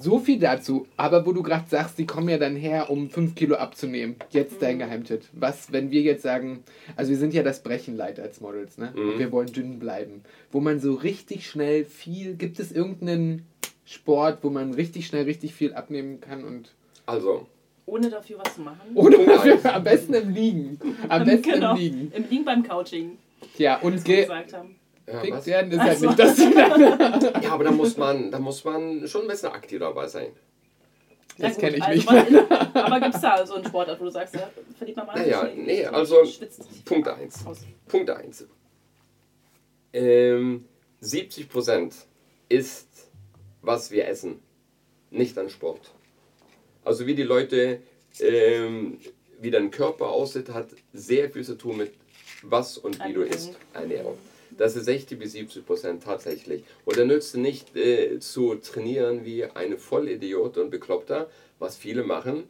[0.00, 0.86] so viel dazu.
[0.96, 4.16] Aber wo du gerade sagst, die kommen ja dann her, um 5 Kilo abzunehmen.
[4.30, 5.22] Jetzt dein Geheimtipp.
[5.32, 6.62] Was, wenn wir jetzt sagen,
[6.96, 8.92] also wir sind ja das Brechenleid als Models, ne?
[8.96, 9.18] Und Mhm.
[9.18, 10.22] wir wollen dünn bleiben.
[10.52, 13.46] Wo man so richtig schnell viel, gibt es irgendeinen
[13.84, 16.74] Sport, wo man richtig schnell richtig viel abnehmen kann und
[17.06, 17.46] Also,
[17.86, 18.80] Ohne dafür was zu machen.
[18.94, 19.64] Punkt eins.
[19.64, 20.78] am besten im Liegen.
[21.08, 21.70] Am besten genau.
[21.72, 22.12] im Liegen.
[22.14, 23.16] Im Liegen beim Couching,
[23.56, 24.74] Ja, und was wir ge gesagt haben.
[25.12, 26.06] Ja, werden ist halt Also.
[26.06, 26.38] nicht das.
[27.42, 30.32] ja aber da muss, man, da muss man schon ein bisschen aktiv dabei sein.
[31.38, 32.50] Das gut, kenn ich also nicht.
[32.50, 35.12] was- aber gibt es da so einen Sportart, wo du sagst, ja, verliert man mal
[35.14, 36.16] ein Naja, bisschen nee, also,
[36.84, 37.46] Punkt 1.
[37.46, 37.58] aus.
[37.86, 38.46] Punkt 1.
[39.92, 40.64] Ähm,
[41.02, 41.92] 70%
[42.48, 42.88] ist,
[43.62, 44.40] was wir essen,
[45.10, 45.92] nicht an Sport.
[46.84, 47.80] Also wie die Leute,
[48.20, 48.98] ähm,
[49.40, 51.92] wie dein Körper aussieht, hat sehr viel zu tun mit
[52.42, 53.54] was und wie du isst.
[53.74, 54.18] Ernährung.
[54.56, 56.64] Das ist 60 bis 70 Prozent tatsächlich.
[56.84, 62.04] Und da nützt es nicht äh, zu trainieren wie ein Vollidiot und Bekloppter, was viele
[62.04, 62.44] machen.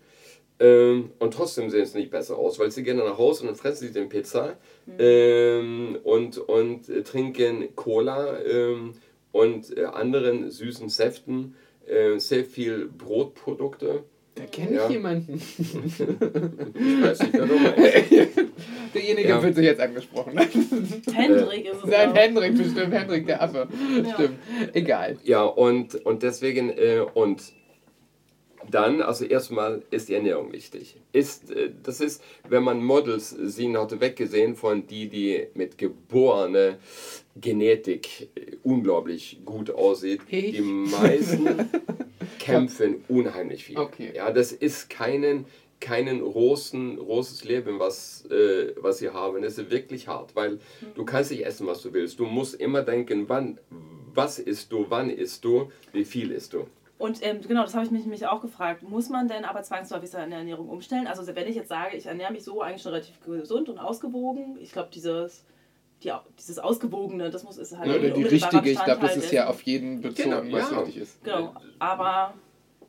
[0.60, 3.48] Ähm, und trotzdem sehen es nicht besser aus, weil sie gehen dann nach Hause und
[3.48, 4.56] dann fressen sie den Pizza
[4.98, 8.94] ähm, und, und äh, trinken Cola ähm,
[9.30, 11.54] und äh, anderen süßen Säften,
[11.86, 14.02] äh, sehr viel Brotprodukte.
[14.38, 14.88] Da kenne ich Ja.
[14.88, 15.34] jemanden.
[15.58, 18.38] Ich weiß nicht, meinst.
[18.94, 19.40] Derjenige Ja.
[19.40, 20.38] fühlt sich jetzt angesprochen.
[21.12, 22.14] Hendrik ist es Nein, auch.
[22.14, 23.68] Hendrik, bestimmt, Hendrik, der Affe.
[24.04, 24.14] Ja.
[24.14, 24.38] Stimmt.
[24.74, 25.16] Egal.
[25.24, 27.42] Ja, und, und deswegen, äh, und
[28.70, 30.96] dann, also erstmal ist die Ernährung wichtig.
[31.12, 36.78] Ist, äh, das ist, wenn man Models sehen hatte, weggesehen von die, die mit geborene
[37.40, 40.20] Genetik äh, unglaublich gut aussieht.
[40.28, 40.56] Ich?
[40.56, 41.70] Die meisten
[42.38, 43.78] kämpfen unheimlich viel.
[43.78, 44.12] Okay.
[44.14, 45.46] Ja, das ist keinen,
[45.80, 49.42] keinen rosen, roses Leben, was, äh, was sie haben.
[49.42, 50.58] Das ist wirklich hart, weil
[50.94, 52.18] du kannst nicht essen, was du willst.
[52.18, 53.58] Du musst immer denken, wann,
[54.14, 56.66] was isst du, wann isst du, wie viel isst du.
[56.98, 58.82] Und ähm, genau, das habe ich mich nämlich auch gefragt.
[58.82, 61.06] Muss man denn aber zwangsläufig seine Ernährung umstellen?
[61.06, 64.58] Also wenn ich jetzt sage, ich ernähre mich so eigentlich schon relativ gesund und ausgewogen,
[64.60, 65.44] ich glaube dieses
[66.02, 69.32] die, dieses Ausgewogene, das muss ist halt Ja, oder die richtige, ich glaube, das ist
[69.32, 70.78] ja auf jeden bezogen, Genau, was ja.
[70.86, 71.24] wichtig ist.
[71.24, 72.34] Genau, aber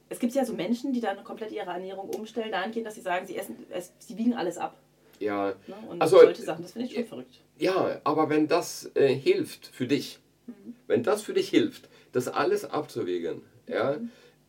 [0.10, 3.26] es gibt ja so Menschen, die dann komplett ihre Ernährung umstellen, dahingehend, dass sie sagen,
[3.26, 4.78] sie essen, es, sie wiegen alles ab.
[5.20, 5.76] Ja, Ne?
[5.90, 7.36] Und Also, solche Sachen, das finde ich schon verrückt.
[7.58, 10.20] ja, aber wenn das äh, hilft für dich,
[10.88, 13.98] wenn das für dich hilft, das alles abzuwägen, ja,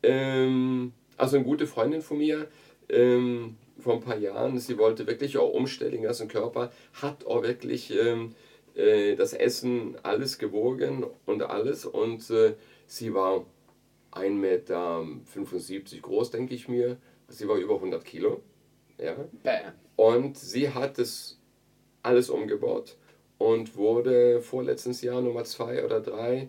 [0.03, 2.47] ähm, also eine gute Freundin von mir,
[2.89, 6.71] ähm, vor ein paar Jahren, sie wollte wirklich auch umstellen, den ganzen Körper,
[7.03, 8.35] hat auch wirklich ähm,
[8.75, 11.85] äh, das Essen alles gewogen und alles.
[11.85, 12.55] Und äh,
[12.87, 13.47] sie war
[14.13, 15.07] 1,75 Meter
[16.03, 16.97] groß, denke ich mir,
[17.29, 18.43] sie war über 100 Kilo,
[18.99, 19.71] ja, Bäh.
[19.97, 21.39] und sie hat es
[22.03, 22.97] alles umgebaut
[23.39, 26.49] und wurde vorletztes Jahr Nummer zwei oder drei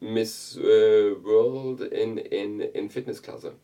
[0.00, 3.54] Miss äh, World in, in, in Fitnessklasse.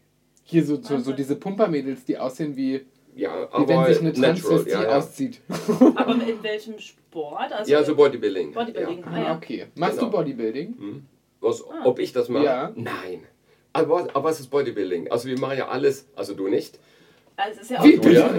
[0.45, 4.13] Hier so, so, so diese Pumpermädels, die aussehen wie, Ja, wie wenn aber sich eine
[4.13, 4.99] Transvestie ja, ja.
[4.99, 5.41] auszieht.
[5.95, 7.53] Aber in welchem Sport?
[7.53, 8.53] Also ja, so Bodybuilding.
[8.53, 9.01] Bodybuilding.
[9.01, 9.07] Ja.
[9.07, 9.27] Ah, ja.
[9.27, 9.67] Ah, okay.
[9.77, 10.11] Machst Genau.
[10.11, 10.75] du Bodybuilding?
[10.79, 11.07] Hm?
[11.41, 11.83] Was, Ah.
[11.85, 12.45] Ob ich das mache?
[12.45, 12.73] Ja.
[12.75, 13.23] Nein.
[13.73, 15.11] Aber, aber was ist Bodybuilding?
[15.13, 16.79] Also wir machen ja alles, also du nicht.
[17.37, 18.29] Also es ist ja auch Wie Du, ja.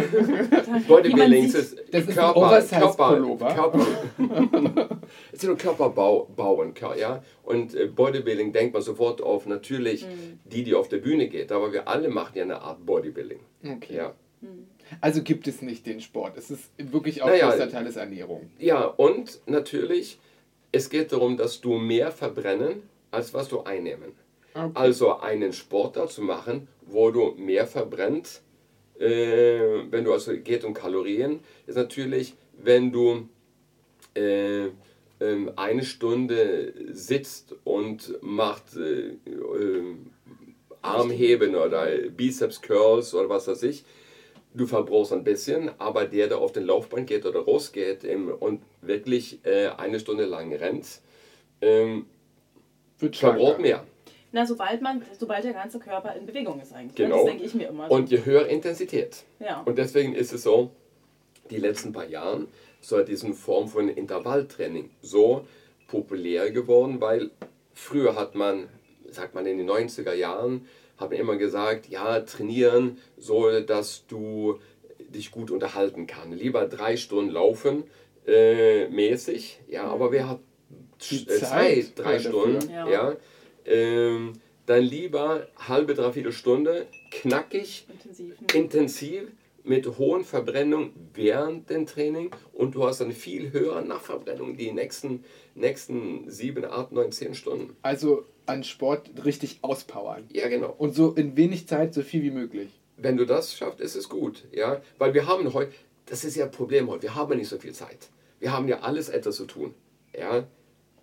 [0.88, 1.55] Bodybuilding ist
[1.91, 3.53] Das ist ein Körper, Oversize-Pullover.
[3.53, 3.79] Körper,
[4.17, 4.99] Körper.
[5.31, 7.23] es ist nur Körperbau, bauen, ja.
[7.43, 10.39] Und äh, Bodybuilding denkt man sofort auf natürlich Mhm.
[10.45, 11.51] die, die auf der Bühne geht.
[11.51, 13.39] Aber wir alle machen ja eine Art Bodybuilding.
[13.77, 13.95] Okay.
[13.95, 14.13] Ja.
[15.01, 16.38] Also gibt es nicht den Sport.
[16.38, 17.49] Es ist wirklich auch Naja.
[17.49, 18.49] größter Teil ist Ernährung.
[18.60, 20.19] Ja, und natürlich,
[20.71, 24.13] es geht darum, dass du mehr verbrennen, als was du einnehmen.
[24.53, 24.71] Okay.
[24.73, 28.41] Also einen Sportart zu machen, wo du mehr verbrennt,
[28.99, 33.27] äh, wenn du also geht um Kalorien, ist natürlich, wenn du
[34.15, 34.67] äh,
[35.19, 39.95] ähm, eine Stunde sitzt und macht äh, äh,
[40.81, 43.84] Armheben oder Bizeps Curls oder was weiß ich,
[44.56, 48.62] du verbrauchst ein bisschen, aber der, der auf den Laufband geht oder rausgeht im, und
[48.82, 51.02] wirklich äh, eine Stunde lang rennt,
[51.62, 52.06] ähm,
[53.00, 53.84] Wird verbraucht mehr.
[54.32, 56.98] Na, sobald man, sobald der ganze Körper in Bewegung ist eigentlich.
[56.98, 57.06] ne?
[57.06, 57.18] Genau.
[57.18, 57.89] Das denke ich mir immer.
[57.89, 59.24] Und je höher Intensität.
[59.39, 59.62] ja.
[59.62, 60.72] Und deswegen ist es so,
[61.50, 62.48] die letzten paar Jahren
[62.82, 65.46] so diesen Form von Intervalltraining so
[65.88, 67.32] populär geworden, weil
[67.74, 68.68] früher hat man,
[69.10, 70.68] sagt man in den 90er Jahren,
[70.99, 74.60] man immer gesagt, ja, trainieren, so dass du
[75.10, 76.31] dich gut unterhalten kann.
[76.31, 77.84] Lieber drei Stunden laufen,
[78.27, 80.39] äh, mäßig, ja, aber wer hat
[80.99, 82.29] äh, Zeit Zeit, drei dafür.
[82.31, 82.89] Stunden, Ja.
[82.89, 83.15] ja,
[83.65, 84.34] ähm,
[84.65, 88.36] dann lieber halbe, dreiviertel Stunde, knackig, Intensiv.
[88.55, 89.23] intensiv
[89.65, 95.23] mit hohen Verbrennung während dem Training und du hast eine viel höhere Nachverbrennung die nächsten,
[95.56, 97.75] nächsten sieben, acht, neun, zehn Stunden.
[97.82, 100.25] Also an Sport richtig auspowern.
[100.32, 100.73] Ja, genau.
[100.78, 102.69] Und so in wenig Zeit so viel wie möglich.
[102.97, 104.45] Wenn du das schaffst, ist es gut.
[104.51, 104.82] Ja?
[104.97, 105.73] Weil wir haben heute,
[106.06, 108.10] das ist ja ein Problem heute, wir haben ja nicht so viel Zeit.
[108.39, 109.73] Wir haben ja alles etwas zu tun.
[110.17, 110.45] Ja?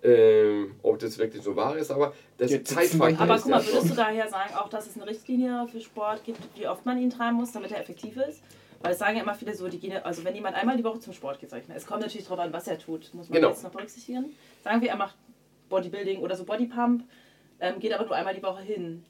[0.04, 3.20] Ähm, ob das wirklich so wahr ist, aber das wir Zeitfaktor.
[3.20, 6.24] Aber guck mal, ja würdest du daher sagen, auch dass es eine Richtlinie für Sport
[6.24, 8.42] gibt, wie oft man ihn treiben muss, damit er effektiv ist?
[8.80, 10.82] Weil es sagen ja immer viele so, die gehen, ja- also wenn jemand einmal die
[10.82, 13.50] Woche zum Sport geht, es kommt natürlich darauf an, was er tut, muss man Genau.
[13.50, 14.34] jetzt noch berücksichtigen.
[14.64, 15.14] Sagen wir, er macht
[15.68, 17.04] Bodybuilding oder so Bodypump,
[17.60, 19.04] ähm, geht aber nur einmal die Woche hin.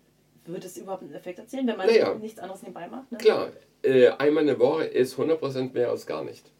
[0.44, 2.12] Würde es überhaupt einen Effekt erzielen, wenn man Naja.
[2.16, 3.10] nichts anderes nebenbei macht?
[3.12, 3.16] Ne?
[3.18, 3.48] Klar,
[3.82, 6.50] äh, einmal eine Woche ist 100% mehr als gar nicht.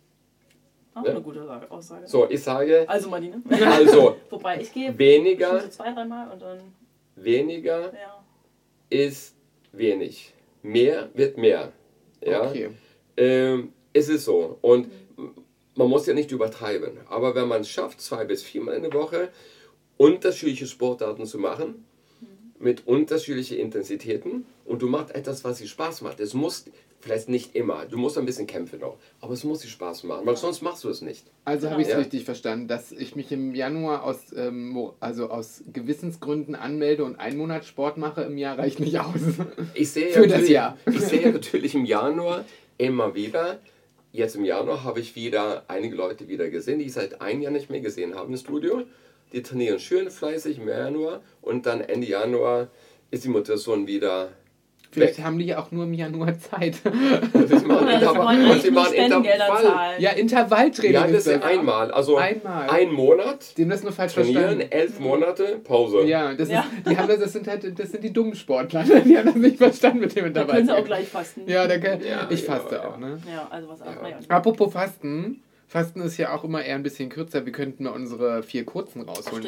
[0.95, 1.11] Auch Ja.
[1.13, 2.07] eine gute Sa- Aussage.
[2.07, 3.43] So, ich sage, Also Marlene.
[3.65, 6.61] also Wobei ich gehe weniger, so zwei, dreimal und dann,
[7.17, 8.23] weniger ja.
[8.91, 9.35] ist
[9.73, 10.35] wenig.
[10.63, 11.73] Mehr wird mehr.
[12.25, 12.49] Ja?
[12.49, 12.71] Okay.
[13.17, 14.59] Ähm, es ist so.
[14.61, 14.89] Und
[15.75, 16.99] man muss ja nicht übertreiben.
[17.09, 19.31] Aber wenn man es schafft, zwei bis viermal in der Woche
[19.97, 21.85] unterschiedliche Sportarten zu machen,
[22.59, 26.21] mit unterschiedlichen Intensitäten und du machst etwas, was dir Spaß macht.
[26.21, 26.67] Es muss,
[27.03, 30.25] vielleicht nicht immer, du musst ein bisschen kämpfen auch, aber es muss dir Spaß machen,
[30.25, 31.27] weil sonst machst du es nicht.
[31.45, 31.99] Also habe ich es Ja.
[31.99, 37.37] richtig verstanden, dass ich mich im Januar aus, ähm, also aus Gewissensgründen anmelde und einen
[37.39, 39.21] Monat Sport mache im Jahr reicht nicht aus.
[39.75, 40.79] Ich sehe, Für das natürlich- Jahr.
[40.87, 42.45] ich sehe natürlich im Januar
[42.79, 43.59] immer wieder,
[44.13, 47.53] jetzt im Januar habe ich wieder einige Leute wieder gesehen, die ich seit einem Jahr
[47.53, 48.83] nicht mehr gesehen habe im Studio.
[49.33, 52.69] Die trainieren schön fleißig im Januar und dann Ende Januar
[53.11, 54.29] ist die Motivation wieder
[54.93, 56.75] Vielleicht haben die ja auch nur im Januar Zeit.
[56.85, 59.63] Sie machen Oder sie Intervall- wollen und sie machen Intervall.
[59.63, 60.03] zahlen.
[60.03, 61.51] ja, Intervalltraining Ja, das ist ist das.
[61.51, 61.91] einmal.
[61.91, 62.69] Also Einmal.
[62.71, 64.67] ein Monat Die haben das nur falsch trainieren, verstanden.
[64.71, 66.03] elf Monate Pause.
[66.05, 66.61] Ja, das, Ja.
[66.61, 68.85] Ist, die haben das, das sind halt, das sind die dummen Sportler.
[69.05, 71.43] Die haben das nicht verstanden mit dem Da können sie auch gleich fasten.
[71.47, 72.89] Ja, da kann, Ja, ich ja, faste ja.
[72.89, 73.19] auch, ne?
[73.27, 74.03] Ja, also was auch.
[74.03, 74.19] Naja.
[74.29, 75.43] Apropos Fasten.
[75.69, 77.47] Fasten ist ja auch immer eher ein bisschen kürzer.
[77.47, 79.45] Wir könnten mal unsere vier kurzen rausholen.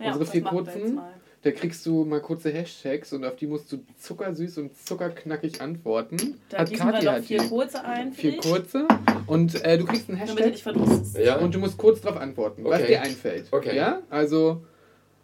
[0.00, 1.00] Ja, unsere das vier machen wir jetzt kurzen.
[1.48, 6.38] Da kriegst du mal kurze Hashtags und auf die musst du zuckersüß und zuckerknackig antworten.
[6.50, 7.48] Da Hat wir Kathi noch hat vier die.
[7.48, 8.12] kurze ein.
[8.12, 8.86] Vier kurze.
[9.26, 11.16] Und äh, du kriegst einen Damit du Hashtag nicht.
[11.24, 11.38] Ja?
[11.38, 12.88] und du musst kurz drauf antworten, was Okay.
[12.88, 13.46] dir einfällt.
[13.50, 13.74] Okay.
[13.76, 14.02] Ja?
[14.10, 14.62] Also,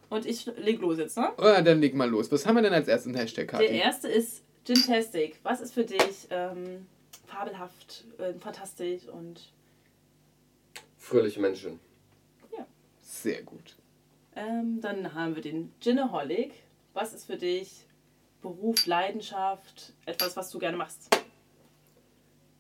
[0.09, 1.29] Und ich leg los jetzt, ne?
[1.37, 2.33] oh, dann leg mal los.
[2.33, 3.77] Was haben wir denn als ersten Hashtag, Der Kathi?
[3.77, 5.39] erste ist Gintastic.
[5.43, 6.87] Was ist für dich ähm,
[7.27, 9.41] fabelhaft, äh, fantastisch und
[10.97, 11.81] Fröhliche Menschen.
[13.03, 13.77] Sehr gut.
[14.37, 16.53] Ähm, dann haben wir den Ginaholic.
[16.93, 17.87] Was ist für dich
[18.43, 21.09] Beruf, Leidenschaft, etwas, was du gerne machst?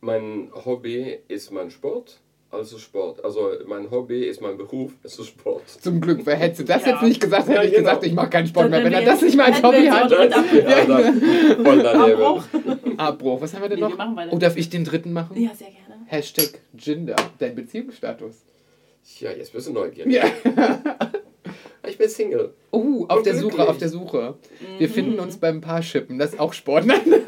[0.00, 3.24] Mein Hobby ist mein Sport, also Sport.
[3.24, 5.68] Also mein Hobby ist mein Beruf, also Sport.
[5.68, 6.92] Zum Glück, weil hättest du das Ja.
[6.92, 7.82] jetzt nicht gesagt, hätte Ja, ich genau.
[7.88, 8.84] gesagt, ich mache keinen Sport mehr.
[8.84, 10.10] Wenn er das nicht mal als hätten wir Hobby hat.
[10.52, 11.86] Ja, dann.
[11.86, 12.44] Abbruch.
[12.98, 13.40] Abbruch.
[13.40, 13.98] Was haben wir denn Nee, noch?
[13.98, 14.28] wir.
[14.32, 15.40] Oh, darf ich den dritten machen?
[15.40, 16.02] Ja, sehr gerne.
[16.06, 18.42] Hashtag Ginder, dein Beziehungsstatus.
[19.20, 20.12] Ja, jetzt bist du neugierig.
[20.12, 20.24] Ja.
[22.04, 22.52] Bin Single.
[22.70, 24.34] Oh, auf Und der Suche, auf der Suche.
[24.60, 24.78] Mhm.
[24.78, 26.84] Wir finden uns beim Paarschippen, das ist auch Sport.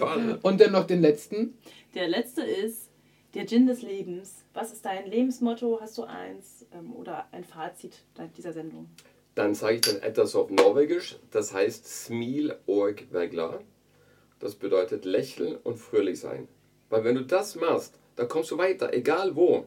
[0.00, 0.38] Allem.
[0.42, 1.56] Und dann noch den letzten.
[1.94, 2.90] Der letzte ist
[3.32, 4.44] der Gin des Lebens.
[4.52, 5.78] Was ist dein Lebensmotto?
[5.80, 6.66] Hast du eins?
[6.74, 7.96] Ähm, oder ein Fazit
[8.36, 8.90] dieser Sendung?
[9.34, 11.16] Dann sage ich dann etwas auf Norwegisch.
[11.30, 13.60] Das heißt Smil og vegla.
[14.38, 16.46] Das bedeutet lächeln und fröhlich sein.
[16.90, 19.64] Weil wenn du das machst, dann kommst du weiter, egal wo.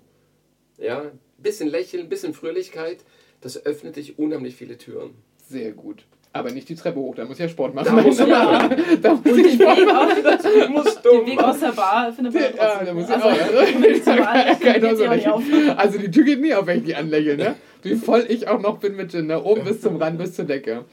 [0.77, 2.99] Ja, bisschen Lächeln, bisschen Fröhlichkeit,
[3.41, 5.11] das öffnet dich unheimlich viele Türen.
[5.49, 6.03] Sehr gut.
[6.33, 7.95] Aber nicht die Treppe hoch, da muss ich ja Sport machen.
[7.95, 8.69] Da musst du Ja.
[9.01, 10.25] da muss ich Sport machen.
[10.25, 13.27] aus, Du musst den Weg aus der Bar findet man Ja, da muss ich also,
[13.27, 13.81] auch.
[13.81, 15.43] wenn ich zur Bar lächle, Keiner geht so die auch nicht auf.
[15.49, 15.69] lächeln.
[15.71, 17.55] Also die Tür geht nie auf, wenn ich die anlächle, ne?
[17.83, 19.41] Wie voll ich auch noch bin mit Gin, ne?
[19.41, 20.83] Oben bis zum Rand, bis zur Decke.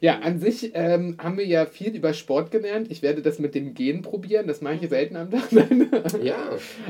[0.00, 2.86] Ja, an sich ähm, haben wir ja viel über Sport gelernt.
[2.90, 4.46] Ich werde das mit dem Gehen probieren.
[4.46, 5.48] Das mache ich selten am Tag.
[6.22, 6.36] Ja,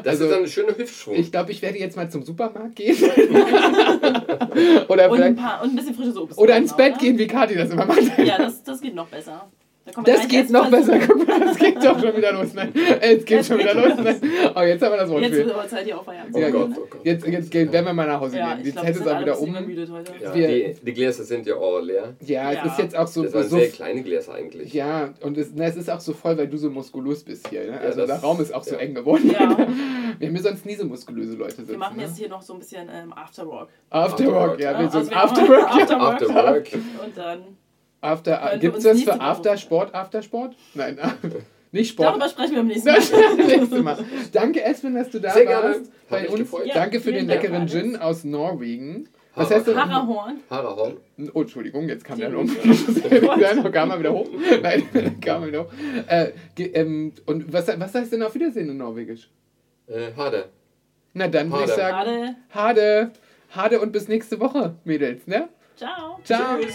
[0.04, 1.14] das Also, ist dann ein schöner Hüftschwung.
[1.16, 2.96] Ich glaube, ich werde jetzt mal zum Supermarkt gehen.
[4.88, 6.36] oder, Und ein, paar, und ein bisschen frisches Obst.
[6.38, 6.98] oder ins Bett ne?
[7.00, 8.18] gehen, wie Kathi das immer macht.
[8.18, 9.50] Ja, das, das geht noch besser.
[10.04, 10.98] Das geht noch besser.
[11.06, 12.54] Guck mal, das geht doch schon wieder los.
[12.54, 13.92] Nein, es geht schon wieder los.
[14.02, 14.20] Nein.
[14.54, 15.36] Oh, jetzt haben wir das Jetzt Wortspiel.
[15.46, 16.76] wird aber Zeit, hier auf Feierabend zu Ja, oh Gott, oh ne?
[16.90, 17.00] Gott.
[17.04, 18.64] Jetzt, jetzt gehen, werden wir mal nach Hause Ja, gehen.
[18.64, 19.54] Die Zeit ist sind auch wieder um.
[19.54, 22.14] Ja, die, die Gläser sind ja auch leer.
[22.24, 22.64] Ja, es Ja.
[22.66, 23.22] ist jetzt auch so.
[23.22, 24.72] Das waren so sehr kleine Gläser eigentlich.
[24.72, 27.64] ja, und es, na, es ist auch so voll, weil du so muskulös bist hier.
[27.70, 27.80] Ne?
[27.80, 28.80] Also das- der Raum ist auch so ja.
[28.80, 29.30] eng geworden.
[29.32, 29.56] Ja.
[30.18, 31.68] Wir haben hier sonst nie so muskulöse Leute sitzen.
[31.70, 32.02] Wir machen ne?
[32.04, 33.68] jetzt hier noch so ein bisschen ähm, Afterwork.
[33.90, 35.60] Afterwork, ja, Ja, wir so Also Afterwork.
[35.60, 35.66] Ja.
[35.82, 36.22] Afterwork.
[36.22, 36.68] After Work.
[37.04, 37.38] Und dann.
[38.00, 39.20] After, Gibt es das für.
[39.20, 40.56] Aftersport, Aftersport?
[40.74, 40.98] Nein,
[41.72, 42.10] nicht Sport.
[42.10, 43.36] Darüber sprechen wir beim nächsten Mal.
[43.46, 43.98] nächste Mal.
[44.32, 45.68] Danke, Espen, dass du da Sehr gerne.
[45.68, 46.08] warst.
[46.08, 46.50] Bei uns.
[46.64, 47.72] Ja, Danke für den Dank, leckeren Alex.
[47.72, 49.08] Gin aus Norwegen.
[49.34, 49.76] Was heißt das?
[49.76, 50.38] Harahorn.
[50.50, 50.96] Harahorn.
[51.32, 52.46] Oh, Entschuldigung, jetzt kam der um.
[53.30, 54.28] Nein, kam mal wieder hoch.
[54.62, 55.72] Nein, kam mal wieder hoch.
[56.08, 59.28] Äh, ähm, und was, was heißt denn auf Wiedersehen in Norwegisch?
[59.86, 60.46] Äh, Hade.
[61.14, 61.80] Na dann würde ich Hade.
[61.80, 62.36] sagen, Gerade.
[62.50, 63.10] Hade.
[63.54, 65.48] Hade und bis nächste Woche, Mädels, ne?
[65.76, 66.18] Ciao.
[66.24, 66.58] Ciao.
[66.58, 66.74] Tschüss.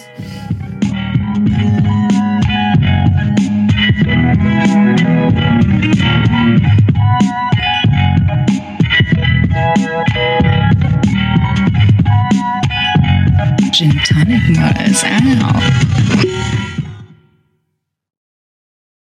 [1.34, 1.41] Gin
[14.06, 14.43] Tonic
[14.88, 16.62] is out.